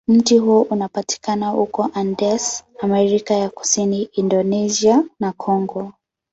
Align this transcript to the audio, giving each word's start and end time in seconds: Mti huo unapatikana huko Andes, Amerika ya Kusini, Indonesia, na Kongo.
Mti 0.07 0.37
huo 0.37 0.61
unapatikana 0.61 1.49
huko 1.49 1.89
Andes, 1.93 2.63
Amerika 2.79 3.33
ya 3.33 3.49
Kusini, 3.49 4.03
Indonesia, 4.03 5.03
na 5.19 5.31
Kongo. 5.31 5.93